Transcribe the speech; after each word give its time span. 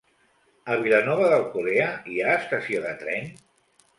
A 0.75 0.77
Vilanova 0.83 1.27
d'Alcolea 1.33 1.85
hi 2.13 2.17
ha 2.29 2.33
estació 2.39 2.83
de 2.89 2.97
tren? 3.05 3.29